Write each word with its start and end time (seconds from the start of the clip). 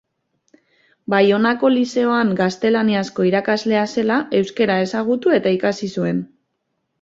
Baionako 1.13 1.69
lizeoan 1.73 2.31
gaztelaniazko 2.39 3.27
irakaslea 3.33 3.85
zela, 3.99 4.17
euskara 4.41 4.79
ezagutu 4.87 5.37
eta 5.39 5.55
ikasi 5.59 5.93
zuen. 6.01 6.25